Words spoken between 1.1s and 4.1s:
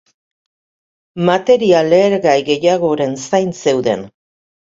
Material lehergai gehiagoren zain zeuden.